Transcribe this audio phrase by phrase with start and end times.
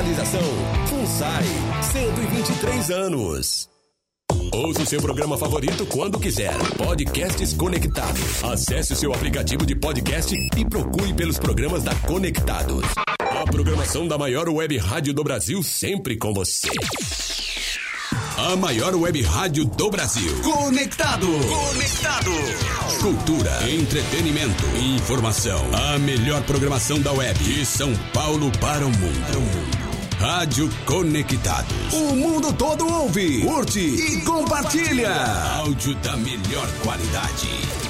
[0.00, 0.40] Realização
[0.86, 1.44] FUNSAI,
[1.92, 3.68] 123 anos.
[4.50, 6.56] Ouça o seu programa favorito quando quiser.
[6.78, 8.42] Podcasts Conectados.
[8.42, 12.82] Acesse o seu aplicativo de podcast e procure pelos programas da Conectados.
[13.20, 16.70] A programação da maior web rádio do Brasil sempre com você.
[18.38, 20.34] A maior web rádio do Brasil.
[20.40, 21.26] Conectado.
[21.26, 22.30] Conectado.
[23.02, 25.62] Cultura, entretenimento e informação.
[25.74, 29.79] A melhor programação da web de São Paulo para o mundo.
[30.20, 31.94] Rádio Conectados.
[31.94, 35.14] O mundo todo ouve, curte e compartilha.
[35.56, 37.89] Áudio da melhor qualidade.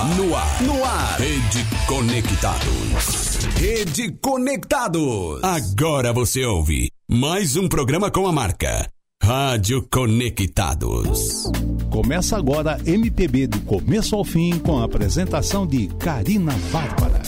[0.00, 1.20] Ar, no ar, no ar.
[1.20, 3.38] Rede Conectados.
[3.56, 5.44] Rede Conectados.
[5.44, 8.90] Agora você ouve mais um programa com a marca
[9.22, 11.50] Rádio Conectados.
[11.90, 17.20] Começa agora MPB do começo ao fim com a apresentação de Karina Bárbara.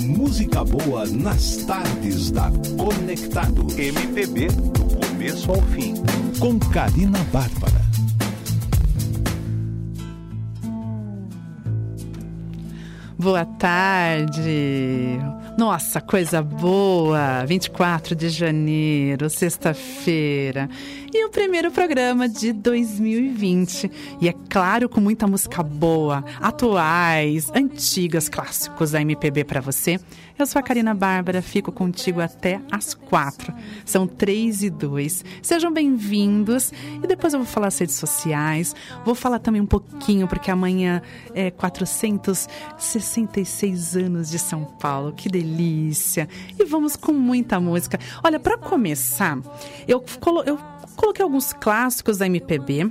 [0.00, 3.66] Música boa nas tardes da Conectado.
[3.76, 5.94] MPB do começo ao fim
[6.38, 7.81] com Karina Bárbara.
[13.22, 15.16] Boa tarde.
[15.56, 17.46] Nossa, coisa boa!
[17.46, 20.68] 24 de janeiro, sexta-feira.
[21.14, 23.90] E o primeiro programa de 2020.
[24.18, 30.00] E é claro, com muita música boa, atuais, antigas, clássicos da MPB para você.
[30.38, 33.52] Eu sou a Karina Bárbara, fico contigo até às quatro.
[33.84, 35.22] São três e dois.
[35.42, 36.72] Sejam bem-vindos.
[37.02, 38.74] E depois eu vou falar as redes sociais.
[39.04, 41.02] Vou falar também um pouquinho, porque amanhã
[41.34, 45.12] é 466 anos de São Paulo.
[45.12, 46.26] Que delícia!
[46.58, 47.98] E vamos com muita música.
[48.24, 49.38] Olha, para começar,
[49.86, 50.02] eu,
[50.46, 50.58] eu
[50.96, 52.90] coloquei alguns clássicos da MPB.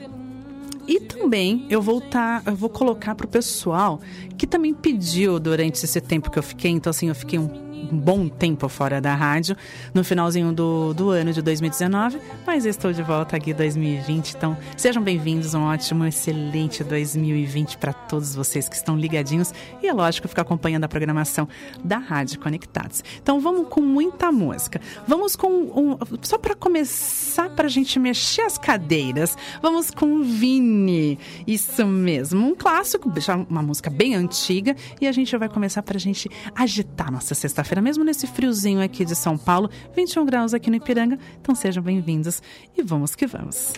[0.88, 4.02] E também eu vou, tá, eu vou colocar para o pessoal
[4.38, 6.72] que também pediu durante esse tempo que eu fiquei.
[6.72, 9.56] Então, assim, eu fiquei um bom tempo fora da rádio,
[9.94, 14.36] no finalzinho do, do ano de 2019, mas estou de volta aqui em 2020.
[14.36, 19.94] Então, sejam bem-vindos, um ótimo, excelente 2020 para todos vocês que estão ligadinhos e, é
[19.94, 21.48] lógico, ficar acompanhando a programação
[21.84, 23.04] da Rádio Conectados.
[23.22, 24.80] Então, vamos com muita música.
[25.08, 31.18] Vamos com, um, só para começar, para a gente mexer as cadeiras, vamos com Vini.
[31.48, 33.12] Isso mesmo, um clássico,
[33.50, 37.71] uma música bem antiga, e a gente vai começar para a gente agitar nossa sexta-feira
[37.72, 41.18] sexta-feira, mesmo nesse friozinho aqui de São Paulo, 21 graus aqui no Ipiranga.
[41.42, 42.42] Então sejam bem-vindos
[42.78, 43.74] e vamos que vamos.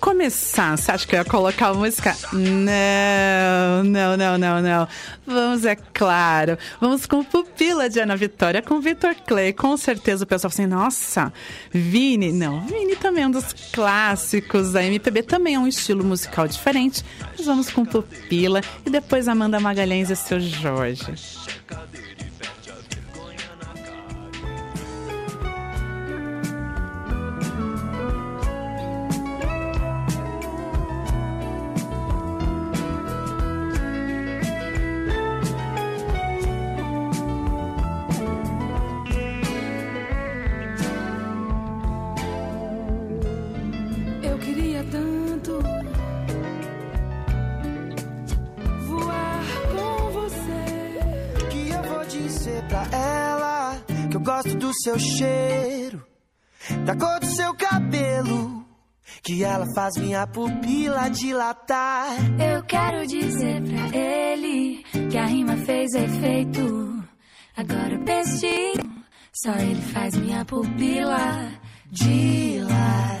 [0.00, 2.16] Começar, você acha que eu ia colocar a música?
[2.32, 4.88] Não, não, não, não, não.
[5.26, 6.56] Vamos, é claro.
[6.80, 9.52] Vamos com Pupila de Ana Vitória, com Vitor Clay.
[9.52, 11.32] Com certeza o pessoal assim, nossa,
[11.70, 12.32] Vini.
[12.32, 17.04] Não, Vini também é um dos clássicos da MPB, também é um estilo musical diferente.
[17.36, 21.14] Mas vamos com Pupila e depois Amanda Magalhães e seu Jorge.
[54.82, 56.04] Seu cheiro,
[56.84, 58.64] da cor do seu cabelo
[59.22, 62.08] que ela faz minha pupila dilatar.
[62.40, 67.04] Eu quero dizer pra ele que a rima fez efeito.
[67.56, 68.46] Agora eu penso,
[69.32, 71.52] só ele faz minha pupila
[71.90, 73.20] dilatar.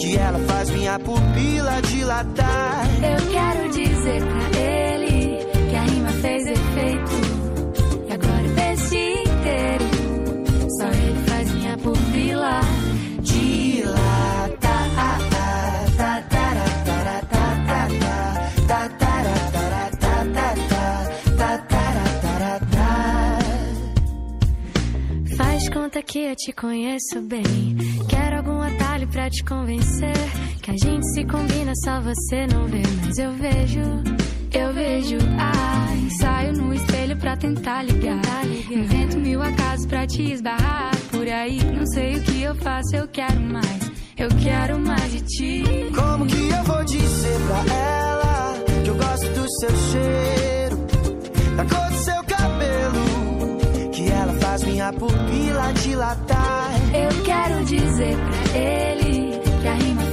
[0.00, 2.86] Que ela faz minha pupila dilatar.
[3.02, 7.10] Eu quero dizer pra ele que a rima fez efeito.
[8.08, 9.84] E agora eu penso inteiro.
[10.78, 12.60] Só ele faz minha pupila
[13.22, 14.48] dilatar.
[25.36, 27.76] Faz conta que eu te conheço bem.
[28.08, 28.36] Quero
[28.68, 30.16] atalho pra te convencer.
[30.62, 32.82] Que a gente se combina, só você não vê.
[33.04, 33.80] Mas eu vejo,
[34.52, 35.18] eu vejo.
[35.38, 38.44] Ai, saio no espelho pra tentar ligar.
[38.70, 40.90] Invento mil acasos pra te esbarrar.
[41.10, 43.90] Por aí, não sei o que eu faço, eu quero mais.
[44.16, 45.64] Eu quero mais de ti.
[45.94, 50.76] Como que eu vou dizer pra ela que eu gosto do seu cheiro,
[51.56, 53.90] da cor do seu cabelo?
[53.92, 56.57] Que ela faz minha pupila dilatar.
[56.92, 60.07] Eu quero dizer pra ele que a rima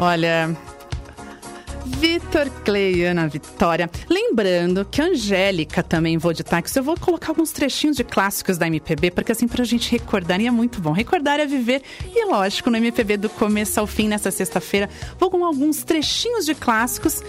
[0.00, 0.56] Olha.
[1.84, 3.90] Vitor Clay e Ana Vitória.
[4.08, 6.78] Lembrando que a Angélica também vou de táxi.
[6.78, 10.46] Eu vou colocar alguns trechinhos de clássicos da MPB, porque assim, pra gente recordar, e
[10.46, 10.92] é muito bom.
[10.92, 11.82] Recordar é viver.
[12.14, 14.88] E lógico, no MPB do começo ao fim, nessa sexta-feira,
[15.18, 17.22] vou com alguns trechinhos de clássicos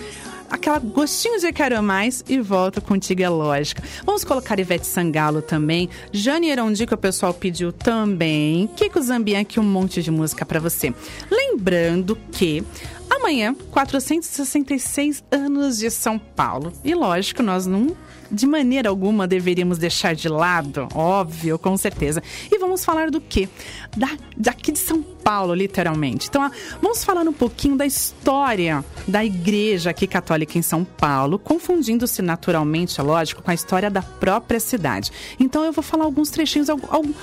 [0.52, 3.82] aquela gostinho de quero mais e volto contigo, é lógica.
[4.06, 9.64] Vamos colocar Ivete Sangalo também, Jane Erondi, que o pessoal pediu também, Kiko Zambianchi, um
[9.64, 10.94] monte de música pra você.
[11.32, 12.64] Lembrando que
[13.10, 16.74] amanhã, 466 anos de São Paulo.
[16.84, 17.96] E lógico, nós não
[18.32, 22.24] de maneira alguma deveríamos deixar de lado, óbvio, com certeza.
[22.50, 23.50] E vamos falar do quê?
[23.96, 26.28] Da, daqui de São Paulo, literalmente.
[26.30, 31.38] Então, ah, vamos falar um pouquinho da história da igreja aqui católica em São Paulo,
[31.38, 35.12] confundindo-se naturalmente, é lógico, com a história da própria cidade.
[35.40, 37.14] Então, eu vou falar alguns trechinhos, algum,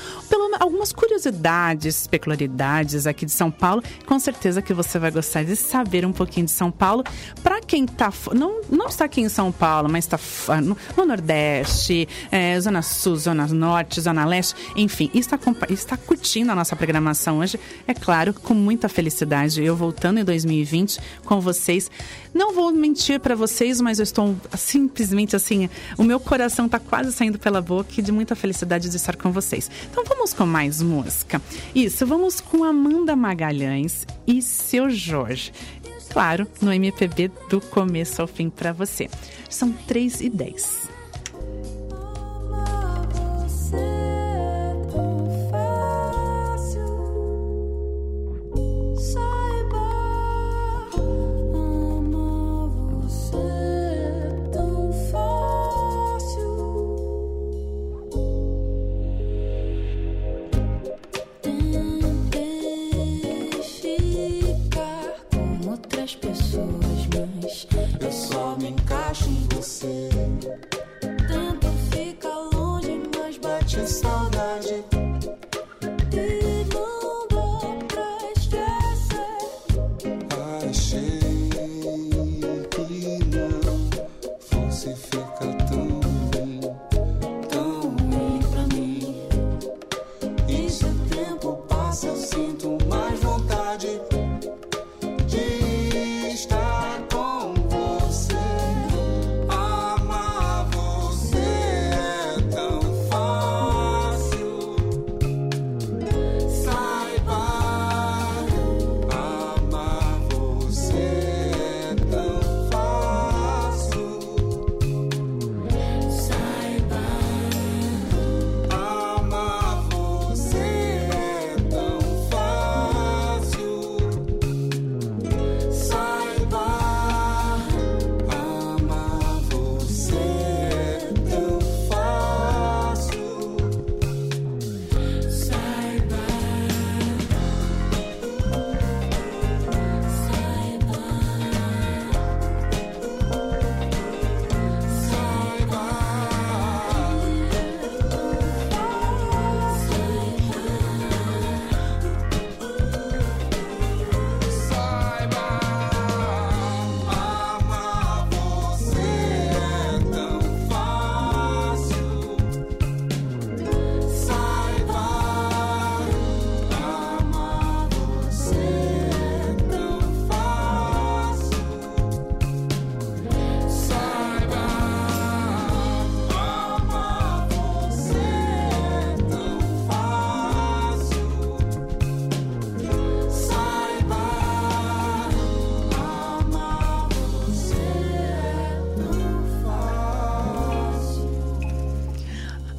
[0.61, 3.83] algumas curiosidades, peculiaridades aqui de São Paulo.
[4.07, 7.03] Com certeza que você vai gostar de saber um pouquinho de São Paulo.
[7.43, 10.19] Para quem tá, não, não está aqui em São Paulo, mas está
[10.99, 15.39] no, no Nordeste, é, Zona Sul, Zona Norte, Zona Leste, enfim, está,
[15.71, 19.63] está curtindo a nossa programação hoje, é claro, com muita felicidade.
[19.63, 21.91] Eu voltando em 2020 com vocês.
[22.35, 27.13] Não vou mentir para vocês, mas eu estou simplesmente assim, o meu coração está quase
[27.13, 29.71] saindo pela boca e de muita felicidade de estar com vocês.
[29.91, 31.41] Então vamos com mais música.
[31.75, 35.53] Isso, vamos com Amanda Magalhães e seu Jorge
[36.09, 39.09] claro, no MPB do começo ao fim para você.
[39.49, 40.88] São 3 e 10.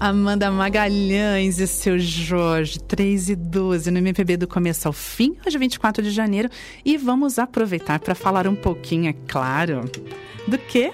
[0.10, 5.56] Amanda Magalhães e seu Jorge, 3 e 12 no MPB do começo ao fim, hoje
[5.56, 6.50] é 24 de janeiro,
[6.84, 9.82] e vamos aproveitar para falar um pouquinho, é claro,
[10.48, 10.92] do que?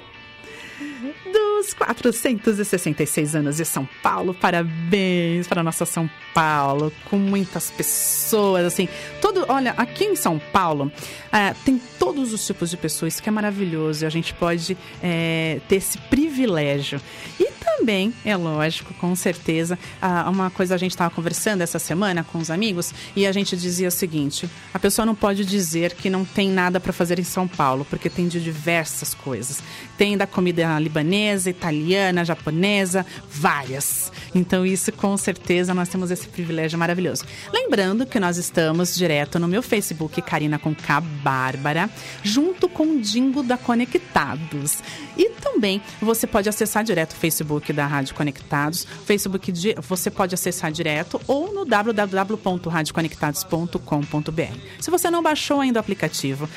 [1.31, 4.33] Dos 466 anos de São Paulo.
[4.33, 8.89] Parabéns para nossa São Paulo, com muitas pessoas, assim,
[9.21, 10.91] todo, olha, aqui em São Paulo
[11.31, 15.61] ah, tem todos os tipos de pessoas, que é maravilhoso, e a gente pode eh,
[15.69, 16.99] ter esse privilégio.
[17.39, 17.44] E
[17.77, 22.37] também, é lógico, com certeza, ah, uma coisa a gente estava conversando essa semana com
[22.37, 26.23] os amigos e a gente dizia o seguinte: a pessoa não pode dizer que não
[26.23, 29.61] tem nada para fazer em São Paulo, porque tem de diversas coisas.
[29.97, 34.11] Tem da comida libanesa, italiana, japonesa, várias.
[34.33, 37.23] Então, isso com certeza nós temos esse privilégio maravilhoso.
[37.53, 41.89] Lembrando que nós estamos direto no meu Facebook, Karina com K Bárbara,
[42.23, 44.79] junto com o Dingo da Conectados.
[45.17, 50.35] E também você pode acessar direto o Facebook da Rádio Conectados, Facebook de, você pode
[50.35, 54.59] acessar direto ou no www.radioconectados.com.br.
[54.79, 56.49] Se você não baixou ainda o aplicativo,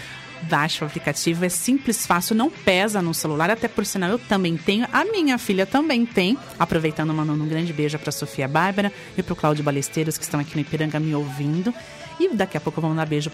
[0.43, 4.57] Baixe o aplicativo, é simples, fácil, não pesa no celular, até por sinal eu também
[4.57, 6.39] tenho, a minha filha também tem.
[6.59, 10.41] Aproveitando, mandando um grande beijo para Sofia Bárbara e para o Cláudio Balesteiros, que estão
[10.41, 11.75] aqui no Ipiranga me ouvindo.
[12.19, 13.31] E daqui a pouco vou mandar beijo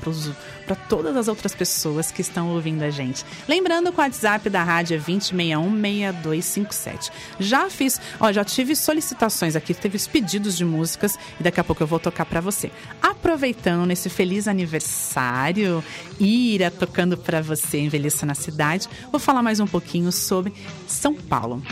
[0.67, 3.25] para todas as outras pessoas que estão ouvindo a gente.
[3.49, 7.11] Lembrando que o WhatsApp da rádio é 2061-6257.
[7.39, 11.65] Já fiz, ó, já tive solicitações aqui, teve os pedidos de músicas e daqui a
[11.65, 12.71] pouco eu vou tocar para você.
[13.01, 15.85] Aproveitando nesse feliz aniversário,
[16.21, 20.53] Ira tocando para você, Envelheça na Cidade, vou falar mais um pouquinho sobre
[20.87, 21.63] São Paulo.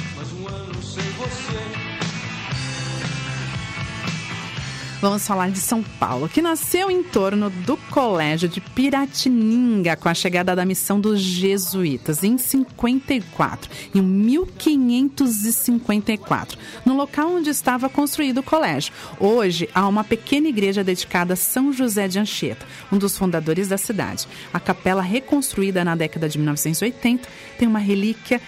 [5.02, 10.14] Vamos falar de São Paulo, que nasceu em torno do Colégio de Piratininga, com a
[10.14, 16.56] chegada da missão dos jesuítas em 54, em 1554,
[16.86, 18.92] no local onde estava construído o colégio.
[19.18, 23.76] Hoje há uma pequena igreja dedicada a São José de Anchieta, um dos fundadores da
[23.76, 24.28] cidade.
[24.54, 27.28] A capela, reconstruída na década de 1980,
[27.58, 28.40] tem uma relíquia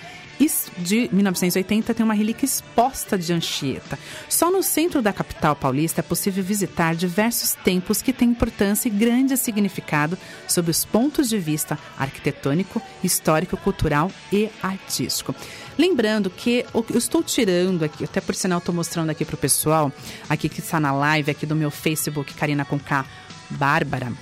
[0.79, 3.99] de 1980 tem uma relíquia exposta de Anchieta.
[4.29, 8.91] Só no centro da capital paulista é possível visitar diversos templos que têm importância e
[8.91, 15.35] grande significado sob os pontos de vista arquitetônico, histórico, cultural e artístico.
[15.79, 19.93] Lembrando que eu estou tirando aqui, até por sinal estou mostrando aqui para o pessoal,
[20.29, 23.05] aqui que está na live aqui do meu Facebook, Karina com K,
[23.51, 24.13] Bárbara.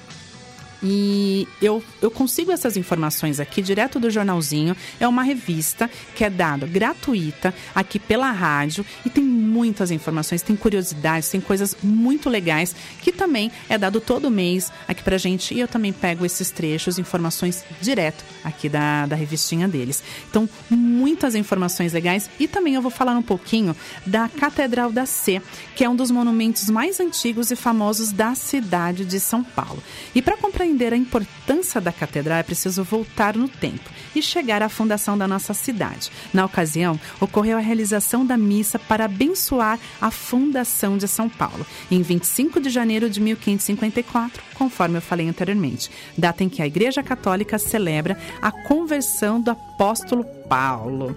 [0.82, 4.76] E eu, eu consigo essas informações aqui direto do jornalzinho.
[4.98, 10.56] É uma revista que é dada gratuita aqui pela rádio e tem muitas informações, tem
[10.56, 15.54] curiosidades, tem coisas muito legais que também é dado todo mês aqui pra gente.
[15.54, 20.02] E eu também pego esses trechos, informações direto aqui da, da revistinha deles.
[20.28, 25.40] Então, muitas informações legais e também eu vou falar um pouquinho da Catedral da Sé,
[25.76, 29.82] que é um dos monumentos mais antigos e famosos da cidade de São Paulo.
[30.14, 34.68] E para compreender a importância da catedral é preciso voltar no tempo e chegar à
[34.68, 36.10] fundação da nossa cidade.
[36.32, 42.02] Na ocasião, ocorreu a realização da missa para abençoar a fundação de São Paulo, em
[42.02, 47.58] 25 de janeiro de 1554, conforme eu falei anteriormente, data em que a Igreja Católica
[47.58, 51.16] celebra a conversão do apóstolo Paulo.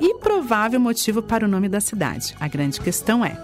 [0.00, 2.34] E provável motivo para o nome da cidade.
[2.40, 3.36] A grande questão é: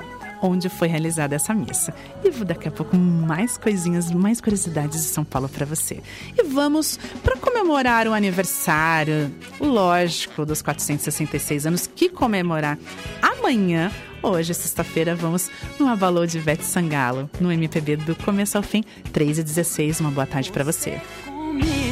[0.46, 1.94] onde foi realizada essa missa.
[2.24, 6.00] E daqui a pouco mais coisinhas, mais curiosidades de São Paulo para você.
[6.36, 12.78] E vamos para comemorar o aniversário, lógico, dos 466 anos que comemorar
[13.20, 13.90] amanhã.
[14.22, 19.38] Hoje, sexta-feira, vamos no Abalô de Ivete Sangalo, no MPB do começo ao fim, 3
[19.38, 20.00] e 16.
[20.00, 21.00] Uma boa tarde para você.
[21.24, 21.85] Comigo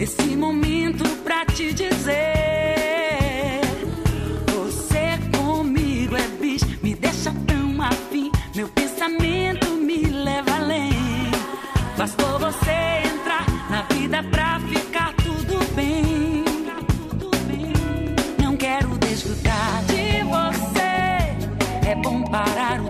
[0.00, 3.60] esse momento pra te dizer.
[4.48, 8.32] Você comigo é bicho, me deixa tão afim.
[8.54, 10.90] Meu pensamento me leva além.
[11.98, 16.44] Bastou você entrar na vida pra ficar tudo bem.
[18.42, 21.90] Não quero desgrudar de você.
[21.90, 22.89] É bom parar o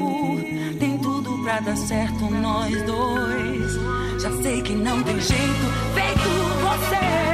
[0.00, 0.78] tempo.
[0.78, 4.22] Tem tudo pra dar certo, nós dois.
[4.22, 6.28] Já sei que não tem jeito, feito
[6.62, 7.29] você.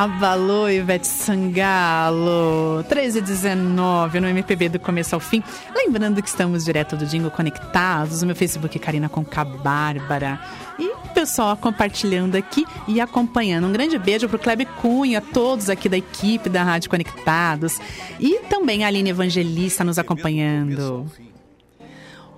[0.00, 5.42] Abalou Ivete Sangalo, 1319 no MPB do começo ao fim.
[5.76, 10.40] Lembrando que estamos direto do Dingo conectados no meu Facebook Karina K Bárbara.
[10.78, 13.66] E o pessoal compartilhando aqui e acompanhando.
[13.66, 17.78] Um grande beijo pro Kleber Cunha, todos aqui da equipe da Rádio Conectados.
[18.18, 21.12] E também a Aline Evangelista nos acompanhando.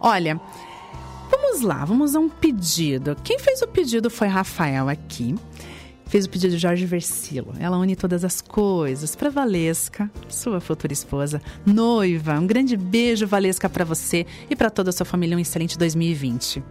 [0.00, 0.40] Olha,
[1.30, 3.16] vamos lá, vamos a um pedido.
[3.22, 5.36] Quem fez o pedido foi Rafael aqui
[6.12, 7.54] fez o pedido de Jorge Versilo.
[7.58, 12.38] Ela une todas as coisas para Valesca, sua futura esposa, noiva.
[12.38, 15.34] Um grande beijo, Valesca, para você e para toda a sua família.
[15.34, 16.62] Um excelente 2020.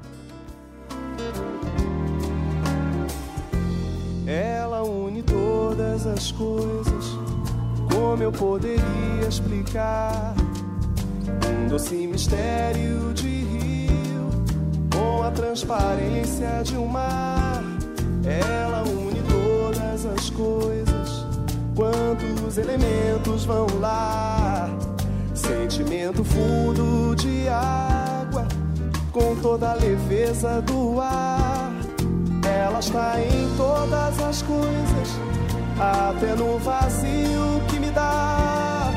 [4.28, 7.18] Ela une todas as coisas
[7.92, 10.36] Como eu poderia explicar
[11.66, 14.30] um doce mistério de rio
[14.94, 17.64] com a transparência de um mar?
[18.24, 19.31] Ela une
[20.02, 21.26] todas as coisas.
[21.76, 24.70] Quantos elementos vão lá?
[25.34, 28.48] Sentimento fundo de água,
[29.12, 31.72] com toda a leveza do ar.
[32.44, 35.20] Ela está em todas as coisas,
[35.80, 38.92] até no vazio que me dá.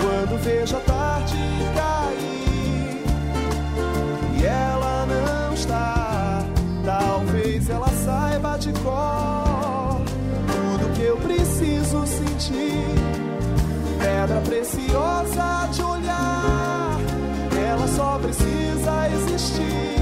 [0.00, 1.36] Quando vejo a tarde
[1.74, 3.02] cair
[4.40, 6.42] e ela não está,
[6.84, 9.37] talvez ela saiba de cor
[12.38, 12.84] sentir.
[13.98, 17.00] Pedra preciosa de olhar,
[17.68, 19.97] ela só precisa existir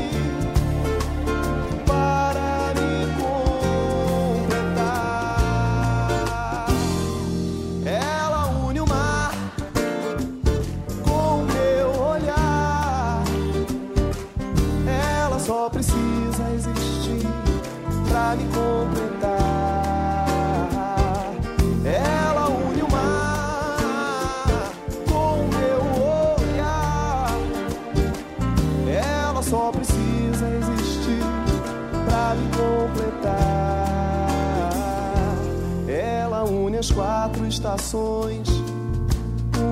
[37.76, 38.48] estações,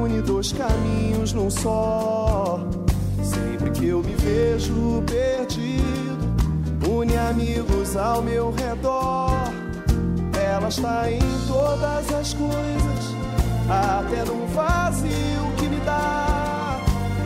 [0.02, 2.60] une dois caminhos num só.
[3.22, 9.30] Sempre que eu me vejo perdido, une amigos ao meu redor.
[10.38, 13.04] Ela está em todas as coisas,
[13.68, 16.78] até no vazio que me dá.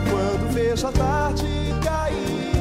[0.09, 1.45] Quando vejo a tarde
[1.83, 2.53] cair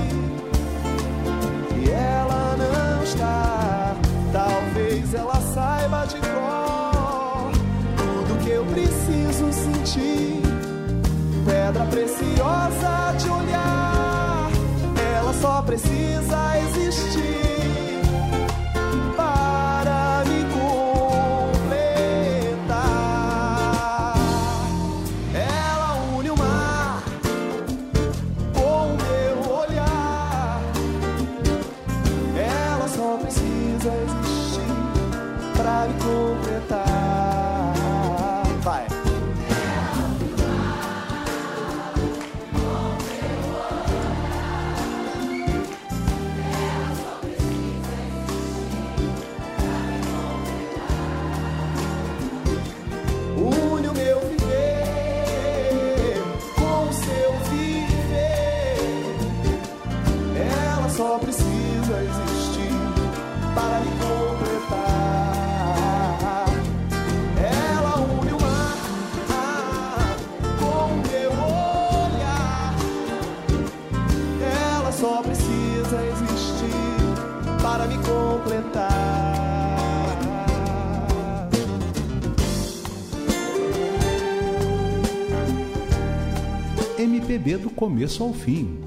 [1.77, 3.95] e ela não está,
[4.33, 6.68] talvez ela saiba de cor
[8.59, 10.43] eu preciso sentir.
[11.47, 14.51] Pedra preciosa de olhar,
[15.17, 16.48] ela só precisa
[87.39, 88.79] Do começo ao fim.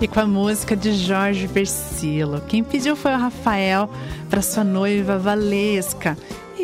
[0.00, 2.40] E com a música de Jorge Versilo.
[2.42, 3.90] Quem pediu foi o Rafael
[4.30, 6.16] para sua noiva Valesca.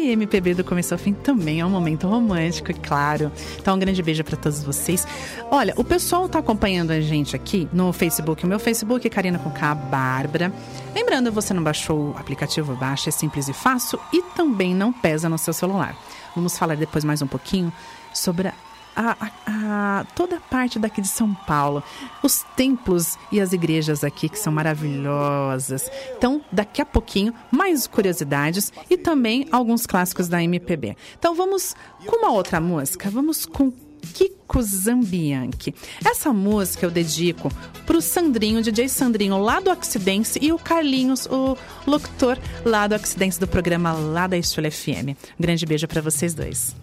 [0.03, 3.31] E MPB do começo ao fim também é um momento romântico, é claro.
[3.61, 5.07] Então, um grande beijo para todos vocês.
[5.49, 8.45] Olha, o pessoal tá acompanhando a gente aqui no Facebook.
[8.45, 10.53] O meu Facebook é Karina com K Bárbara.
[10.93, 15.29] Lembrando, você não baixou o aplicativo, baixa, é simples e fácil e também não pesa
[15.29, 15.97] no seu celular.
[16.35, 17.73] Vamos falar depois mais um pouquinho
[18.13, 18.55] sobre a
[18.95, 21.83] a, a- toda a parte daqui de São Paulo,
[22.23, 25.91] os templos e as igrejas aqui que são maravilhosas.
[26.17, 30.97] Então, daqui a pouquinho, mais curiosidades e também alguns clássicos da MPB.
[31.19, 31.75] Então, vamos
[32.07, 33.11] com uma outra música.
[33.11, 33.73] Vamos com
[34.15, 35.73] Kiko Zambianchi.
[36.05, 37.49] Essa música eu dedico
[37.87, 43.39] pro Sandrinho, DJ Sandrinho lá do Oxidense e o Carlinhos, o locutor lá do Oxidense
[43.39, 45.11] do programa lá da Estúdio FM.
[45.39, 46.75] Um grande beijo para vocês dois.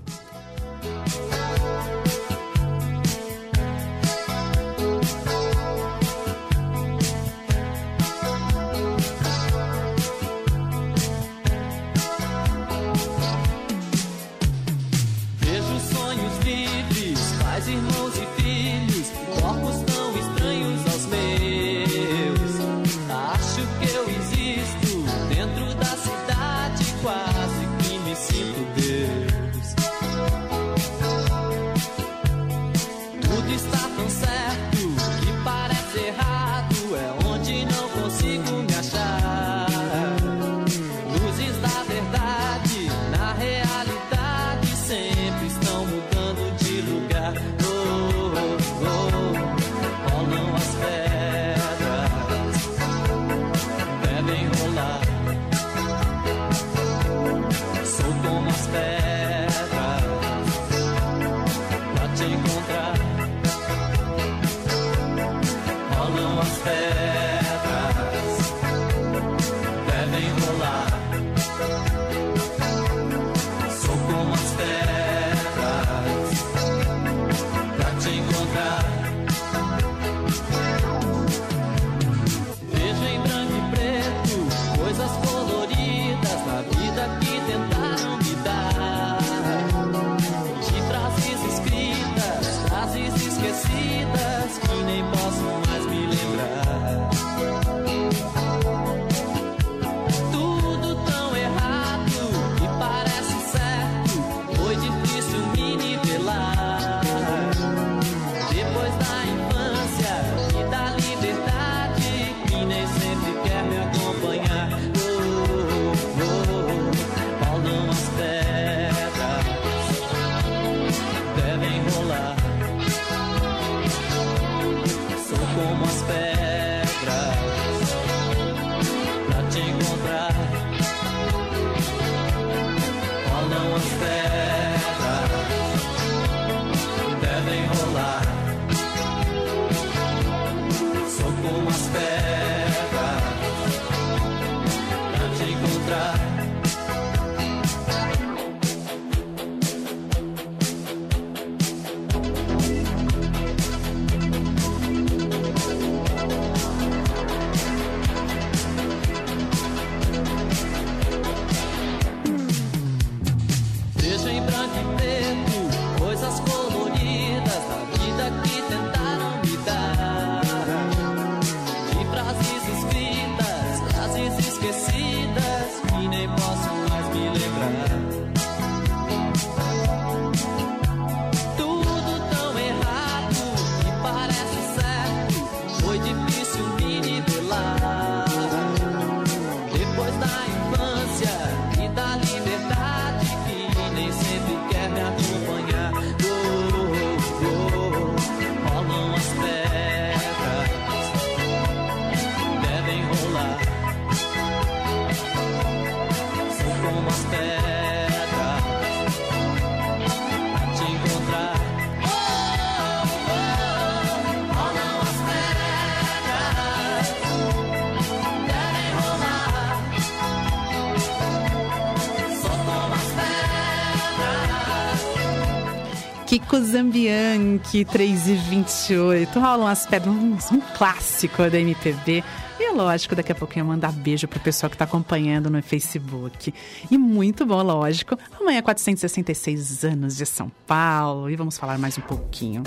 [226.70, 229.40] Zambianchi, 3 e 28.
[229.40, 230.14] Rolam as pedras,
[230.52, 232.24] um, clássico da MPB.
[232.60, 235.62] E é lógico, daqui a pouquinho eu mandar beijo pro pessoal que está acompanhando no
[235.64, 236.54] Facebook.
[236.92, 238.18] E muito bom, lógico.
[238.40, 241.30] Amanhã, 466 anos de São Paulo.
[241.30, 242.62] E vamos falar mais um pouquinho.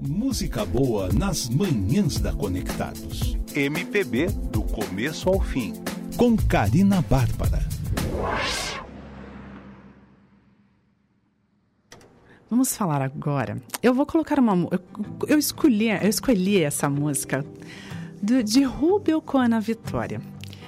[0.00, 3.38] Música boa nas manhãs da Conectados.
[3.54, 5.72] MPB do começo ao fim.
[6.16, 7.75] Com Karina Bárbara.
[12.48, 13.60] Vamos falar agora.
[13.82, 14.68] Eu vou colocar uma.
[14.70, 14.80] Eu,
[15.26, 17.44] eu escolhi, eu escolhi essa música
[18.22, 20.20] do, de Rubel com Ana Vitória.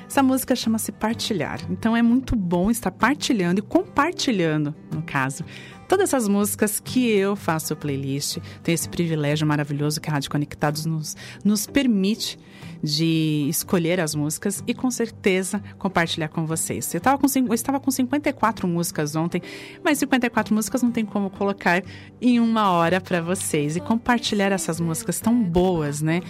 [0.06, 1.60] Essa música chama-se Partilhar.
[1.70, 5.44] Então é muito bom estar partilhando e compartilhando, no caso,
[5.88, 8.38] todas essas músicas que eu faço playlist.
[8.62, 12.38] Tenho esse privilégio maravilhoso que a Rádio Conectados nos, nos permite
[12.82, 16.92] de escolher as músicas e com certeza compartilhar com vocês.
[16.94, 19.42] Eu, tava com, eu estava com 54 músicas ontem,
[19.82, 21.82] mas 54 músicas não tem como colocar
[22.20, 26.20] em uma hora para vocês e compartilhar essas músicas tão boas, né?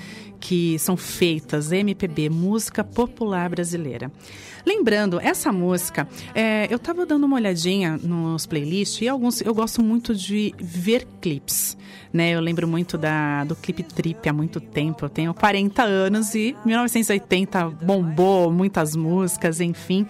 [0.41, 4.11] Que são feitas MPB, música popular brasileira.
[4.65, 9.83] Lembrando, essa música, é, eu estava dando uma olhadinha nos playlists e alguns eu gosto
[9.83, 11.77] muito de ver clipes.
[12.13, 12.31] Né?
[12.31, 15.05] Eu lembro muito da, do clipe Trip há muito tempo.
[15.05, 20.07] Eu tenho 40 anos e 1980 bombou muitas músicas, enfim.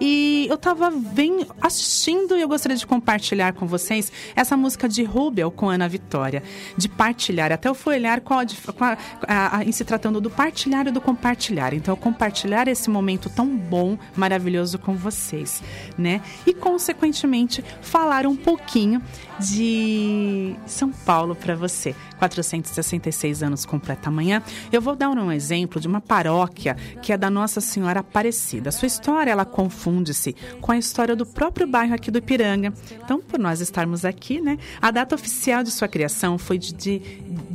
[0.00, 5.02] E eu tava bem assistindo e eu gostaria de compartilhar com vocês essa música de
[5.02, 6.42] Rubel com Ana Vitória,
[6.76, 7.52] de partilhar.
[7.52, 11.00] Até eu fui olhar qual a, a, a, em se tratando do partilhar e do
[11.00, 11.74] compartilhar.
[11.74, 15.62] Então, compartilhar esse momento tão bom, maravilhoso com vocês,
[15.96, 16.20] né?
[16.46, 19.02] E, consequentemente, falar um pouquinho
[19.38, 21.94] de São Paulo para você.
[22.18, 24.42] 466 anos completa amanhã.
[24.70, 28.70] Eu vou dar um exemplo de uma paróquia que é da Nossa Senhora Aparecida.
[28.70, 29.44] Sua história, ela
[29.82, 32.72] confunde-se com a história do próprio bairro aqui do Ipiranga.
[33.04, 34.58] Então, por nós estarmos aqui, né?
[34.80, 37.02] A data oficial de sua criação foi de, de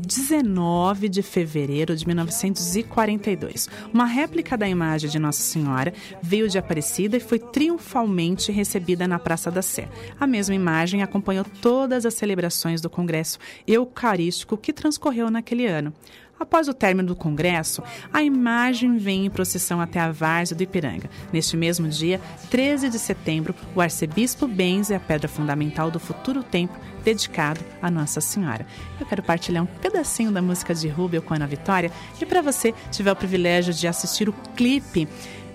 [0.06, 3.70] 19 de fevereiro de 1942.
[3.94, 9.20] Uma réplica da imagem de Nossa Senhora veio de Aparecida e foi triunfalmente recebida na
[9.20, 9.88] Praça da Sé.
[10.20, 15.94] A mesma imagem acompanhou todas as celebrações do Congresso Eucarístico que transcorreu naquele ano.
[16.40, 17.82] Após o término do congresso,
[18.14, 21.10] a imagem vem em procissão até a várzea do Ipiranga.
[21.34, 26.80] Neste mesmo dia, 13 de setembro, o arcebispo benze a pedra fundamental do futuro templo
[27.04, 28.68] dedicado a Nossa Senhora.
[29.00, 32.74] Eu quero partilhar um pedacinho da música de Rubio com Ana Vitória e para você
[32.92, 35.08] tiver o privilégio de assistir o clipe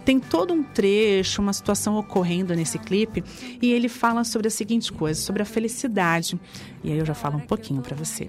[0.04, 3.22] tem todo um trecho, uma situação ocorrendo nesse clipe,
[3.60, 6.40] e ele fala sobre a seguinte coisa, sobre a felicidade.
[6.82, 8.28] E aí eu já falo um pouquinho para você.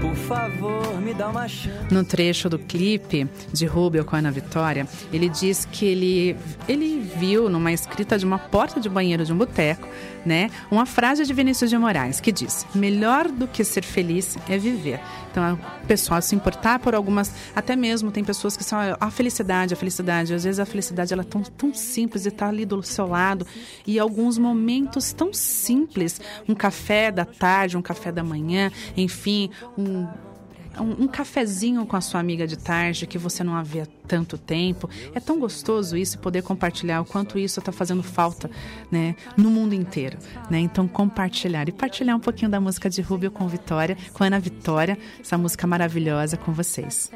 [0.00, 1.92] Por favor, me dá uma chance.
[1.92, 6.36] No trecho do clipe de Rubio com a Ana Vitória, ele diz que ele,
[6.66, 9.86] ele viu numa escrita de uma porta de banheiro de um boteco,
[10.24, 14.56] né, uma frase de Vinícius de Moraes que diz: "Melhor do que ser feliz é
[14.56, 15.00] viver".
[15.30, 19.72] Então, o pessoal se importar por algumas, até mesmo tem pessoas que são a felicidade,
[19.72, 22.82] a felicidade, às vezes a felicidade ela é tão, tão simples e está ali do
[22.82, 23.46] seu lado.
[23.86, 30.06] E alguns momentos tão simples, um café da tarde, um café da manhã, enfim, um
[30.78, 34.88] um, um, cafezinho com a sua amiga de tarde que você não havia tanto tempo.
[35.14, 38.50] É tão gostoso isso poder compartilhar o quanto isso está fazendo falta,
[38.90, 40.18] né, no mundo inteiro,
[40.50, 40.58] né?
[40.58, 44.98] Então compartilhar e partilhar um pouquinho da música de Rubio com Vitória, com Ana Vitória,
[45.20, 47.10] essa música maravilhosa com vocês.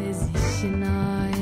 [0.00, 1.33] Existe nós.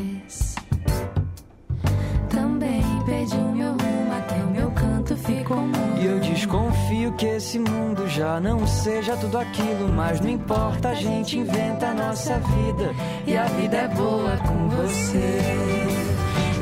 [7.02, 11.88] Desconfio que esse mundo já não seja tudo aquilo, mas não importa, a gente inventa
[11.88, 12.94] a nossa vida
[13.26, 15.40] E a vida é boa com você.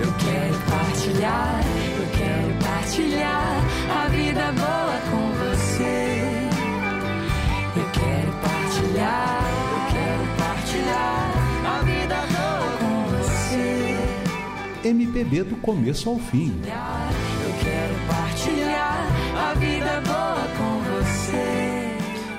[0.01, 1.61] Eu quero partilhar,
[1.99, 6.49] eu quero partilhar a vida boa com você.
[7.77, 11.31] Eu quero partilhar, eu quero partilhar
[11.67, 14.89] a vida boa com você.
[14.89, 16.61] MPB do começo ao fim.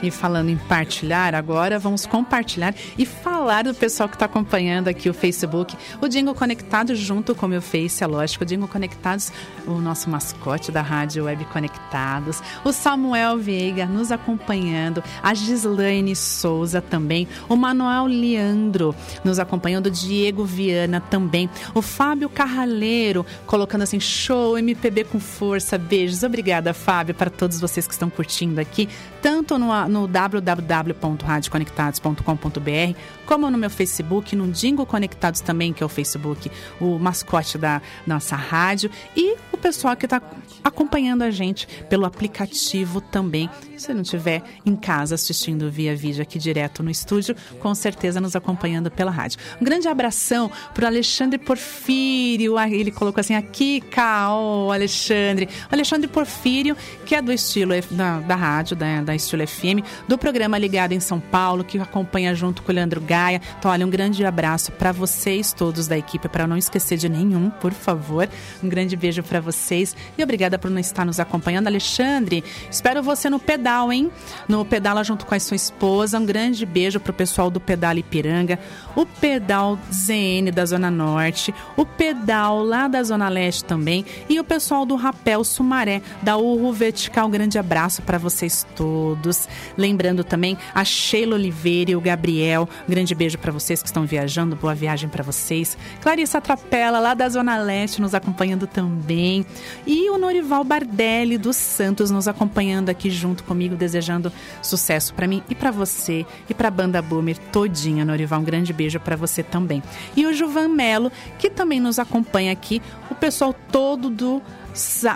[0.01, 5.09] E falando em partilhar, agora vamos compartilhar e falar do pessoal que está acompanhando aqui
[5.09, 5.75] o Facebook.
[6.01, 8.43] O Dingo Conectado junto com o meu Face, é lógico.
[8.43, 9.31] O Dingo Conectados,
[9.67, 12.41] o nosso mascote da Rádio Web Conectados.
[12.63, 15.03] O Samuel Veiga nos acompanhando.
[15.21, 17.27] A Gislaine Souza também.
[17.47, 19.87] O Manuel Leandro nos acompanhando.
[19.87, 21.49] O Diego Viana também.
[21.75, 25.77] O Fábio Carraleiro colocando assim, show, MPB com força.
[25.77, 26.23] Beijos.
[26.23, 28.87] Obrigada, Fábio, para todos vocês que estão curtindo aqui,
[29.21, 35.89] tanto no, no www.radioconectados.com.br, como no meu Facebook, no Dingo Conectados também, que é o
[35.89, 40.21] Facebook, o mascote da nossa rádio, e o pessoal que está
[40.63, 43.49] acompanhando a gente pelo aplicativo também.
[43.81, 48.35] Se não estiver em casa assistindo via vídeo aqui direto no estúdio, com certeza nos
[48.35, 49.39] acompanhando pela rádio.
[49.59, 55.49] Um grande abração para Alexandre Porfírio, ah, ele colocou assim aqui, Cao, Alexandre.
[55.71, 60.15] O Alexandre Porfírio, que é do estilo da, da rádio, da, da Estilo FM, do
[60.15, 63.41] programa Ligado em São Paulo, que acompanha junto com o Leandro Gaia.
[63.57, 67.49] Então, olha, um grande abraço para vocês todos da equipe, para não esquecer de nenhum,
[67.49, 68.29] por favor.
[68.61, 71.65] Um grande beijo para vocês e obrigada por não estar nos acompanhando.
[71.65, 74.11] Alexandre, espero você no pedal, hein?
[74.47, 76.19] No Pedala junto com a sua esposa.
[76.19, 78.59] Um grande beijo pro pessoal do Pedal Ipiranga,
[78.95, 84.43] o Pedal ZN da Zona Norte, o Pedal lá da Zona Leste também e o
[84.43, 87.27] pessoal do Rapel Sumaré, da Urro Vertical.
[87.27, 89.47] Um grande abraço para vocês todos.
[89.77, 92.67] Lembrando também a Sheila Oliveira e o Gabriel.
[92.87, 94.55] Um grande beijo para vocês que estão viajando.
[94.55, 95.77] Boa viagem para vocês.
[96.01, 99.45] Clarissa Trapela, lá da Zona Leste, nos acompanhando também.
[99.85, 104.31] E o Norival Bardelli dos Santos nos acompanhando aqui junto comigo, desejando
[104.61, 108.39] sucesso para mim e para você e para a banda Boomer todinha, Norival.
[108.39, 109.81] Um grande beijo para você também.
[110.15, 114.41] E o Juvan Melo, que também nos acompanha aqui, o pessoal todo do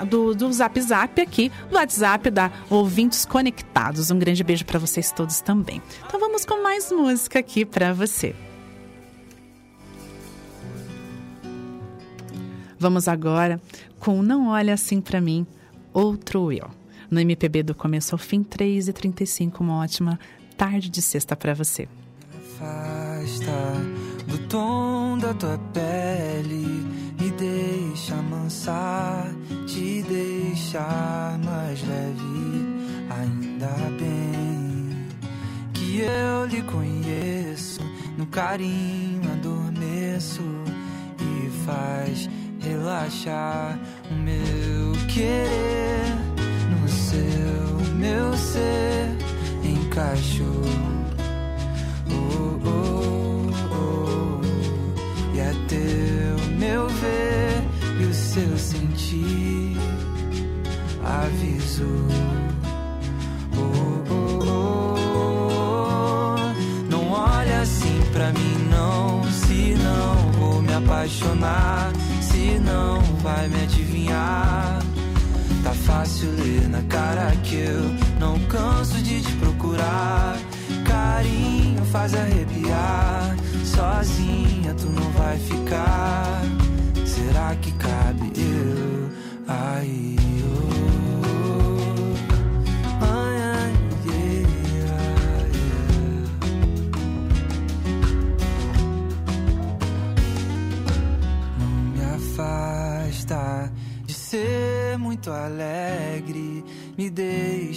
[0.08, 4.12] do, do Zap Zap aqui, do WhatsApp da Ouvintes Conectados.
[4.12, 5.82] Um grande beijo para vocês todos também.
[6.06, 8.36] Então vamos com mais música aqui para você.
[12.78, 13.60] Vamos agora
[14.00, 15.48] com Não Olha Assim Pra Mim,
[15.94, 16.70] Outro Eu.
[17.16, 20.20] No MPB do começo ao fim, 3 e 35 uma ótima
[20.58, 21.88] tarde de sexta para você.
[22.38, 23.52] Afasta
[24.28, 26.86] do tom da tua pele
[27.26, 29.34] e deixa amansar,
[29.66, 32.66] te deixar mais leve.
[33.10, 35.08] Ainda bem
[35.74, 37.80] que eu lhe conheço,
[38.18, 40.44] no carinho adormeço
[41.22, 43.80] e faz relaxar
[44.12, 46.25] o meu querer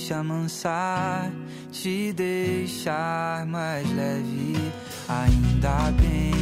[0.08, 1.30] deixa amansar,
[1.70, 4.56] te deixar mais leve.
[5.06, 6.32] Ainda bem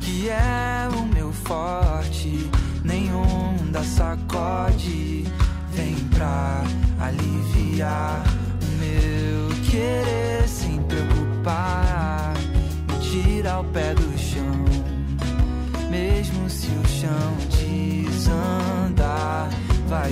[0.00, 2.50] que é o meu forte.
[2.82, 5.24] Nenhum da sacode
[5.70, 6.64] vem pra
[6.98, 8.24] aliviar
[8.62, 12.34] o meu querer sem preocupar.
[12.88, 14.64] Me tira o pé do chão
[15.88, 17.36] mesmo se o chão
[18.02, 19.48] desandar,
[19.86, 20.10] vai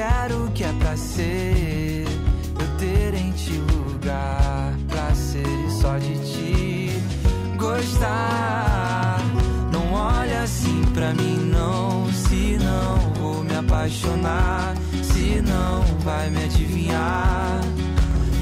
[0.00, 2.06] que era o que é pra ser.
[2.58, 7.02] Eu ter em ti lugar pra ser e só de ti
[7.58, 9.18] gostar.
[9.70, 12.10] Não olha assim pra mim, não.
[12.12, 17.60] Se não vou me apaixonar, se não vai me adivinhar.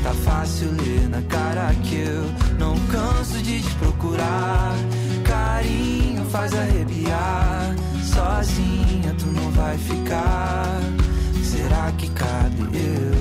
[0.05, 2.23] Tá fácil ler na cara que eu
[2.57, 4.77] não canso de te procurar.
[5.25, 7.75] Carinho faz arrepiar.
[8.05, 10.88] Sozinha tu não vai ficar.
[11.99, 13.13] Que cabe eu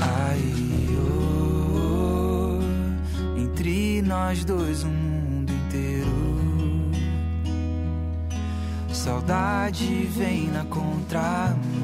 [0.00, 0.96] aí?
[1.00, 2.60] oh?
[3.40, 6.90] Entre nós dois, um mundo inteiro.
[8.92, 11.82] Saudade vem na contramão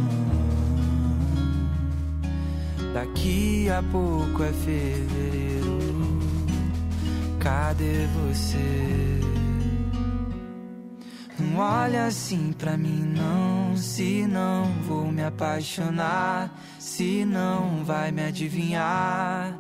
[2.99, 5.79] Daqui a pouco é fevereiro.
[7.39, 9.28] Cadê você?
[11.39, 13.77] Não olha assim pra mim, não.
[13.77, 19.57] Se não vou me apaixonar, se não vai me adivinhar.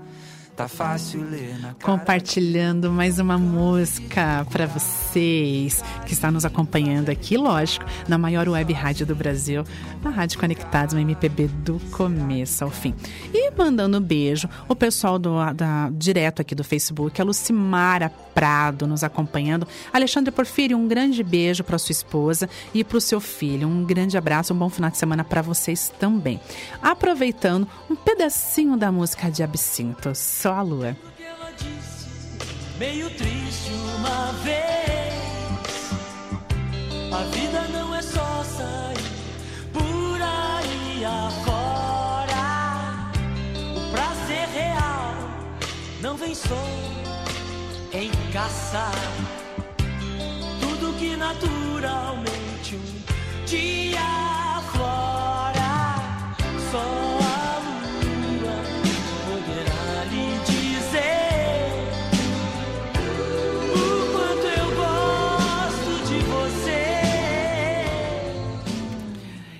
[0.59, 1.99] Tá fácil ler na cara.
[1.99, 8.72] Compartilhando mais uma música para vocês que está nos acompanhando aqui, lógico, na maior web
[8.72, 9.62] rádio do Brasil,
[10.03, 12.93] na Rádio Conectados, no MPB do começo ao fim.
[13.33, 18.86] E mandando um beijo, o pessoal do da, direto aqui do Facebook, a Lucimara Prado
[18.86, 19.66] nos acompanhando.
[19.93, 23.66] Alexandre Porfírio, um grande beijo para sua esposa e para o seu filho.
[23.66, 26.41] Um grande abraço, um bom final de semana para vocês também.
[26.80, 30.97] Aproveitando um pedacinho da música de Absinto, só a lua.
[32.78, 35.91] meio triste uma vez.
[37.12, 39.03] A vida não é só sair
[39.72, 42.39] por aí afora.
[43.76, 45.14] O prazer real
[46.01, 46.55] não vem só
[47.99, 48.92] em caçar
[50.61, 53.99] tudo que naturalmente um dia
[54.57, 55.96] aflora.
[56.70, 57.59] Só a
[58.05, 58.57] lua
[59.26, 61.72] poderá lhe dizer
[63.74, 63.76] o
[64.12, 66.94] quanto eu gosto de você.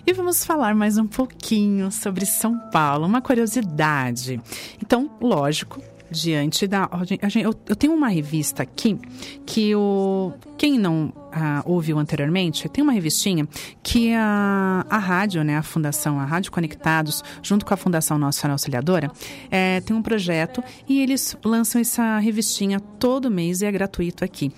[0.07, 4.41] E vamos falar mais um pouquinho sobre São Paulo, uma curiosidade.
[4.81, 6.89] Então, lógico, diante da.
[7.05, 8.99] gente- Eu, eu tenho uma revista aqui
[9.47, 10.33] que o.
[10.57, 13.47] Quem não ah, ouviu anteriormente, tem uma revistinha
[13.83, 18.49] que a, a rádio, né, a Fundação, a Rádio Conectados, junto com a Fundação Nossa
[18.51, 19.11] Auxiliadora,
[19.51, 24.51] eh, tem um projeto e eles lançam essa revistinha todo mês e é gratuito aqui.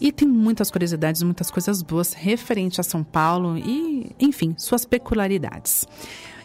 [0.00, 5.86] E tem muitas curiosidades, muitas coisas boas referente a São Paulo e, enfim, suas peculiaridades.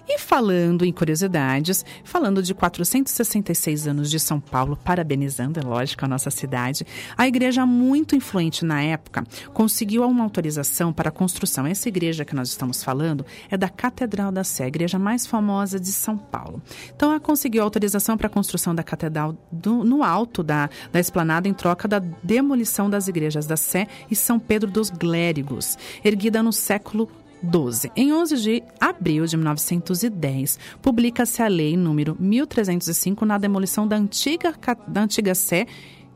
[0.08, 6.08] E falando em curiosidades, falando de 466 anos de São Paulo, parabenizando, é lógico, a
[6.08, 6.86] nossa cidade,
[7.18, 11.66] a igreja muito influente na época conseguiu uma autorização para a construção.
[11.66, 15.80] Essa igreja que nós estamos falando é da Catedral da Sé, a igreja mais famosa
[15.80, 16.62] de São Paulo.
[16.96, 21.48] Então, ela conseguiu autorização para a construção da catedral do- no alto da, da esplanada
[21.48, 26.54] em troca da demolição das igrejas da Sé e São Pedro dos Glérigos, erguida no
[26.54, 27.10] século
[27.42, 27.92] 12.
[27.96, 34.54] Em 11 de abril de 1910, publica-se a lei número 1305 na demolição da antiga,
[34.88, 35.68] da antiga Sé,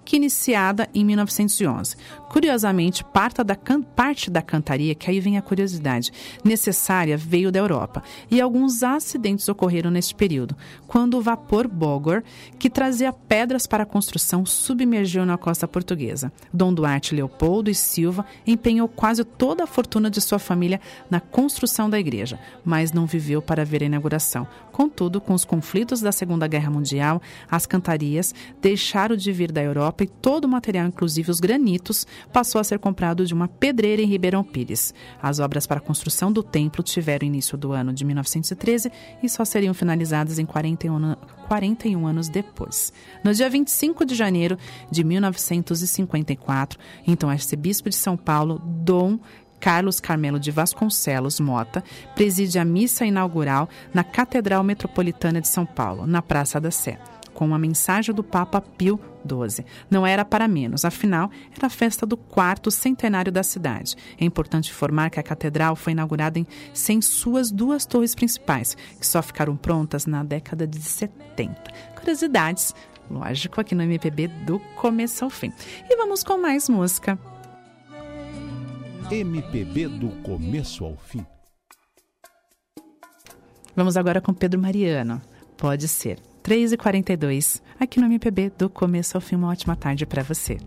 [0.04, 1.96] que iniciada em 1911.
[2.30, 3.58] Curiosamente, parte da,
[3.96, 6.12] parte da cantaria, que aí vem a curiosidade,
[6.44, 8.04] necessária veio da Europa.
[8.30, 10.56] E alguns acidentes ocorreram neste período,
[10.88, 12.24] quando o vapor Bogor,
[12.60, 16.32] que trazia pedras para a construção, submergiu na costa portuguesa.
[16.54, 21.90] Dom Duarte Leopoldo e Silva empenhou quase toda a fortuna de sua família na construção
[21.90, 24.48] da igreja, mas não viveu para ver a inauguração.
[24.72, 30.04] Contudo, com os conflitos da Segunda Guerra Mundial, as cantarias deixaram de vir da Europa
[30.04, 34.06] e todo o material, inclusive os granitos, passou a ser comprado de uma pedreira em
[34.06, 34.94] Ribeirão Pires.
[35.22, 38.92] As obras para a construção do templo tiveram início do ano de 1913
[39.22, 41.18] e só seriam finalizadas em 41, ano-
[41.48, 42.94] 41 anos depois.
[43.24, 44.58] No dia 25 de janeiro
[44.92, 49.20] de 1954, então arcebispo de São Paulo, Dom
[49.60, 51.84] Carlos Carmelo de Vasconcelos Mota
[52.16, 56.98] preside a missa inaugural na Catedral Metropolitana de São Paulo, na Praça da Sé,
[57.40, 59.66] com uma mensagem do Papa Pio XII.
[59.90, 63.96] Não era para menos, afinal, era a festa do quarto centenário da cidade.
[64.20, 69.08] É importante informar que a catedral foi inaugurada em, sem suas duas torres principais, que
[69.08, 71.56] só ficaram prontas na década de 70.
[71.96, 72.76] Curiosidades,
[73.10, 75.54] lógico, aqui no MPB do começo ao fim.
[75.90, 77.18] E vamos com mais música.
[79.10, 81.26] MPB do começo ao fim.
[83.74, 85.22] Vamos agora com Pedro Mariano.
[85.56, 86.29] Pode ser.
[86.44, 89.36] 3h42, aqui no MPB, do começo ao fim.
[89.36, 90.58] Uma ótima tarde para você.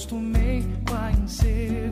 [0.00, 1.89] Acostumei com a insegurança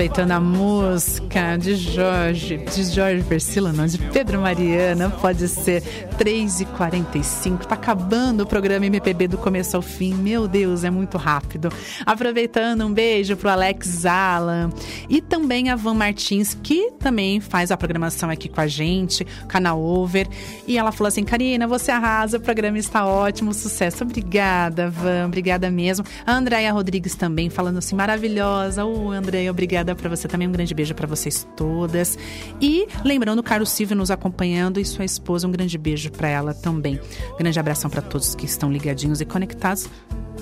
[0.00, 5.82] Aproveitando a música de Jorge, de Jorge Versilo, não, de Pedro Mariana, pode ser
[6.18, 7.66] 3h45.
[7.66, 10.14] Tá acabando o programa MPB do começo ao fim.
[10.14, 11.70] Meu Deus, é muito rápido.
[12.06, 14.70] Aproveitando, um beijo pro Alex Alan
[15.06, 19.80] e também a Van Martins, que também faz a programação aqui com a gente, canal
[19.80, 20.28] Over.
[20.66, 24.02] E ela falou assim: Karina, você arrasa, o programa está ótimo, sucesso.
[24.02, 26.04] Obrigada, Van, obrigada mesmo.
[26.26, 28.84] A Andréia Rodrigues também falando assim, maravilhosa.
[28.84, 30.48] Ô, Andréia, obrigada para você também.
[30.48, 32.18] Um grande beijo para vocês todas.
[32.60, 36.52] E lembrando, o Carlos Silvio nos acompanhando e sua esposa, um grande beijo para ela
[36.52, 36.98] também.
[37.38, 39.88] Grande abração para todos que estão ligadinhos e conectados.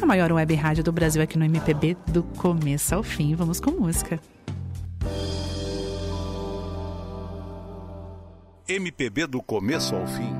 [0.01, 3.35] A maior web rádio do Brasil aqui no MPB, do começo ao fim.
[3.35, 4.19] Vamos com música.
[8.69, 10.31] MPB do começo ao fim.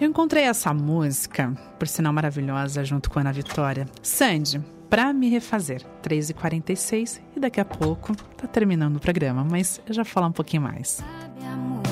[0.00, 3.88] Eu encontrei essa música, por sinal maravilhosa, junto com a Ana Vitória.
[4.00, 5.84] Sandy, pra me refazer.
[6.00, 10.32] 3h46 e daqui a pouco tá terminando o programa, mas eu já vou falar um
[10.32, 10.90] pouquinho mais.
[10.90, 11.82] Sabe, amor,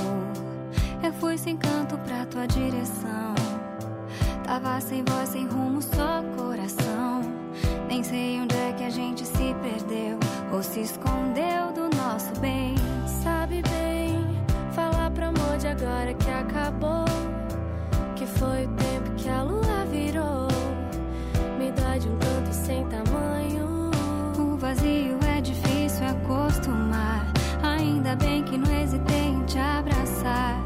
[1.02, 3.34] eu fui sem canto pra tua direção.
[4.44, 7.22] Tava sem voz, sem rumo, só coração.
[7.88, 10.20] Nem sei onde é que a gente se perdeu
[10.52, 12.79] ou se escondeu do nosso bem.
[15.60, 17.04] Sabe bem, falar pro amor de agora que acabou.
[18.16, 20.48] Que foi o tempo que a lua virou.
[21.58, 23.90] Me dói de um tanto sem tamanho.
[24.38, 27.26] O vazio é difícil acostumar.
[27.62, 30.56] Ainda bem que não hesitei em te abraçar.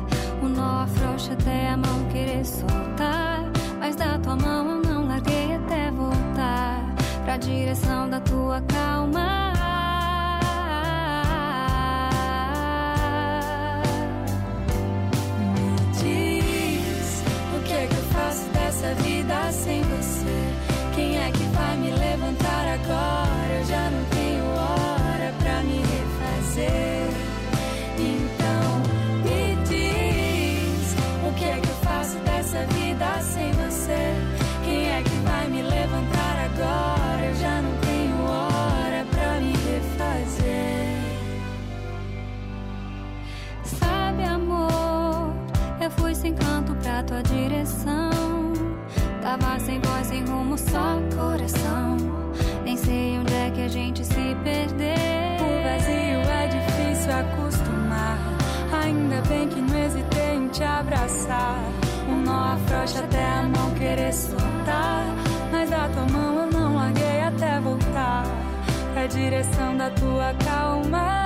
[0.43, 3.41] O nó afrouxa até a mão querer soltar.
[3.79, 9.54] Mas da tua mão eu não larguei até voltar pra direção da tua calma.
[50.15, 51.97] Sem rumo, só coração.
[52.65, 54.95] Nem sei onde é que a gente se perdeu.
[55.41, 58.19] O vazio é difícil acostumar.
[58.85, 61.59] Ainda bem que não hesitei em te abraçar.
[62.09, 65.05] Um nó afrouxa até a mão querer soltar.
[65.51, 68.25] Mas da tua mão eu não larguei até voltar.
[68.93, 71.24] Pra direção da tua calma.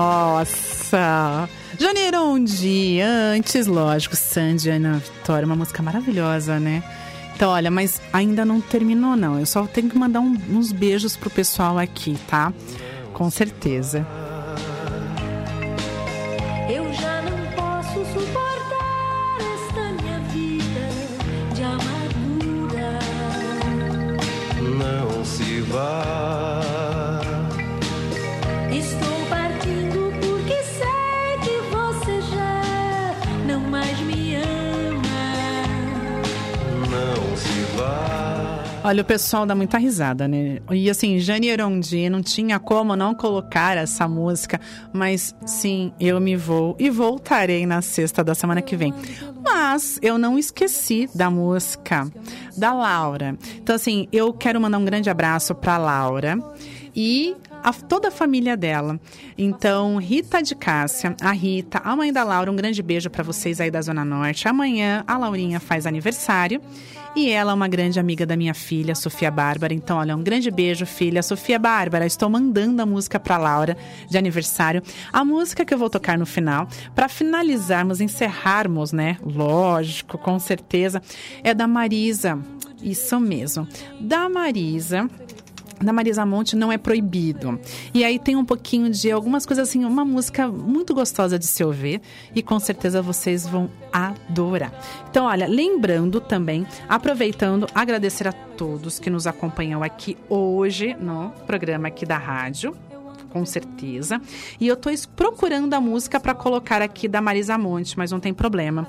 [0.00, 1.46] Nossa!
[1.78, 6.82] Janeiro um dia antes, lógico, Sandy Ana Vitória, uma música maravilhosa, né?
[7.36, 9.38] Então, olha, mas ainda não terminou, não.
[9.38, 12.50] Eu só tenho que mandar um- uns beijos pro pessoal aqui, tá?
[13.12, 14.06] Com certeza.
[38.90, 40.58] Olha, o pessoal dá muita risada, né?
[40.68, 44.60] E assim, Jane Erondi, não tinha como não colocar essa música,
[44.92, 48.92] mas sim, eu me vou e voltarei na sexta da semana que vem.
[49.44, 52.10] Mas eu não esqueci da música
[52.56, 53.38] da Laura.
[53.62, 56.36] Então, assim, eu quero mandar um grande abraço pra Laura
[56.92, 58.98] e a toda a família dela.
[59.38, 63.60] Então, Rita de Cássia, a Rita, a mãe da Laura, um grande beijo pra vocês
[63.60, 64.48] aí da Zona Norte.
[64.48, 66.60] Amanhã a Laurinha faz aniversário.
[67.14, 69.74] E ela é uma grande amiga da minha filha, Sofia Bárbara.
[69.74, 71.22] Então, olha, um grande beijo, filha.
[71.22, 73.76] Sofia Bárbara, estou mandando a música para Laura
[74.08, 74.80] de aniversário.
[75.12, 79.16] A música que eu vou tocar no final, para finalizarmos, encerrarmos, né?
[79.22, 81.02] Lógico, com certeza,
[81.42, 82.38] é da Marisa.
[82.80, 83.66] Isso mesmo.
[84.00, 85.08] Da Marisa
[85.80, 87.58] da Marisa Monte não é proibido.
[87.94, 91.64] E aí tem um pouquinho de algumas coisas assim, uma música muito gostosa de se
[91.64, 92.00] ouvir
[92.34, 94.72] e com certeza vocês vão adorar.
[95.10, 101.88] Então, olha, lembrando também, aproveitando, agradecer a todos que nos acompanham aqui hoje no programa
[101.88, 102.76] aqui da rádio.
[103.30, 104.20] Com certeza.
[104.58, 108.34] E eu tô procurando a música para colocar aqui da Marisa Monte, mas não tem
[108.34, 108.88] problema.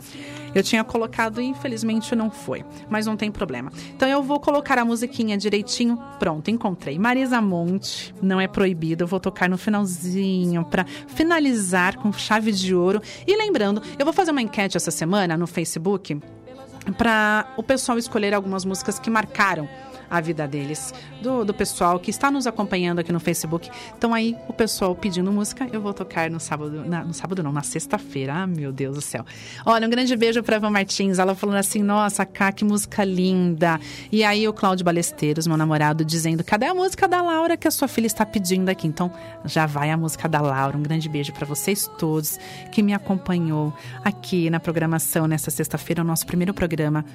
[0.54, 3.72] Eu tinha colocado e infelizmente não foi, mas não tem problema.
[3.96, 5.98] Então eu vou colocar a musiquinha direitinho.
[6.20, 6.98] Pronto, encontrei.
[6.98, 9.04] Marisa Monte, não é proibido.
[9.04, 13.02] Eu vou tocar no finalzinho para finalizar com chave de ouro.
[13.26, 16.20] E lembrando, eu vou fazer uma enquete essa semana no Facebook
[16.98, 19.70] para o pessoal escolher algumas músicas que marcaram
[20.12, 23.70] a vida deles, do, do pessoal que está nos acompanhando aqui no Facebook.
[23.97, 27.51] Então aí, o pessoal pedindo música, eu vou tocar no sábado, na- no sábado não,
[27.53, 28.34] na sexta-feira.
[28.34, 29.26] Ah, meu Deus do céu.
[29.66, 33.80] Olha, um grande beijo para Eva Martins, ela falando assim, nossa, Cá, que música linda.
[34.12, 37.72] E aí o Cláudio Balesteiros, meu namorado, dizendo, cadê a música da Laura que a
[37.72, 38.88] sua filha está pedindo aqui?
[38.88, 39.09] Então,
[39.45, 40.78] já vai a música da Laura.
[40.78, 42.38] Um grande beijo para vocês todos
[42.72, 47.05] que me acompanhou aqui na programação nessa sexta-feira, o nosso primeiro programa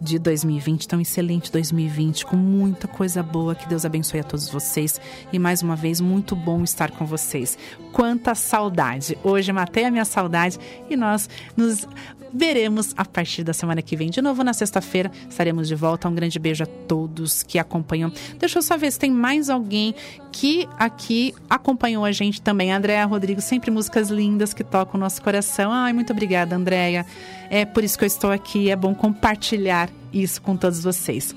[0.00, 5.00] de 2020, então excelente 2020, com muita coisa boa, que Deus abençoe a todos vocês
[5.32, 7.58] e mais uma vez muito bom estar com vocês.
[7.92, 9.16] Quanta saudade!
[9.24, 10.58] Hoje matei a minha saudade
[10.90, 11.88] e nós nos
[12.36, 14.10] veremos a partir da semana que vem.
[14.10, 16.08] De novo na sexta-feira estaremos de volta.
[16.08, 18.12] Um grande beijo a todos que acompanham.
[18.38, 19.94] Deixa eu só ver se tem mais alguém
[20.30, 22.72] que aqui acompanhou a gente também.
[22.72, 25.72] Andréa Rodrigo, sempre músicas lindas que tocam o nosso coração.
[25.72, 27.06] Ai, muito obrigada, Andréia.
[27.48, 28.70] É por isso que eu estou aqui.
[28.70, 31.34] É bom compartilhar isso com todos vocês.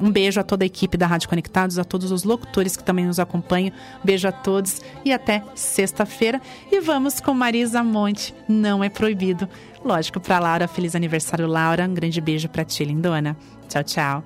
[0.00, 3.04] Um beijo a toda a equipe da Rádio Conectados, a todos os locutores que também
[3.04, 3.72] nos acompanham.
[4.02, 6.40] Beijo a todos e até sexta-feira.
[6.70, 9.48] E vamos com Marisa Monte, não é proibido.
[9.84, 11.86] Lógico, para Laura, feliz aniversário, Laura.
[11.86, 13.36] Um grande beijo para ti, lindona.
[13.68, 14.24] Tchau, tchau.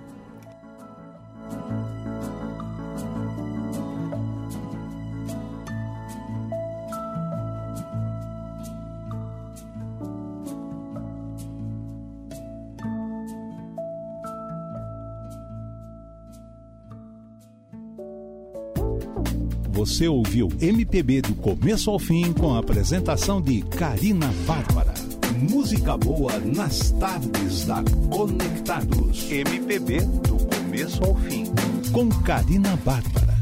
[19.85, 24.95] Você ouviu MPB do começo ao fim com a apresentação de Karina Bárbara.
[25.39, 29.31] Música boa nas tardes da Conectados.
[29.31, 31.45] MPB do começo ao fim.
[31.93, 33.34] Com Karina Bárbara.